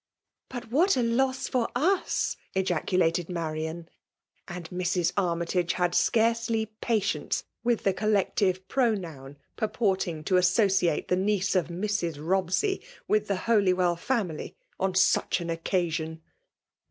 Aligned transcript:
''But 0.49 0.71
what 0.71 0.97
a 0.97 1.03
loss 1.03 1.47
for 1.47 1.69
us!'" 1.75 2.35
qacnlated 2.55 3.29
Marian. 3.29 3.87
And 4.47 4.67
Mrs. 4.71 5.13
Armytage 5.15 5.73
had 5.73 5.93
scarcely 5.93 6.65
patience 6.81 7.43
with 7.63 7.83
the 7.83 7.93
ooUective 7.93 8.67
pronoun 8.67 9.37
purport' 9.57 10.07
ing 10.07 10.23
to 10.23 10.37
associate 10.37 11.07
the 11.09 11.15
niece 11.15 11.53
of 11.55 11.67
Mrs. 11.67 12.15
Bobsey 12.15 12.81
with 13.07 13.27
the 13.27 13.35
Holywell 13.45 13.95
family^ 13.95 14.55
on 14.79 14.95
such 14.95 15.39
an 15.39 15.51
occasion. 15.51 16.23